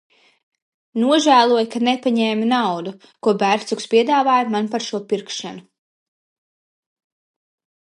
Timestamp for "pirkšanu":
5.13-5.63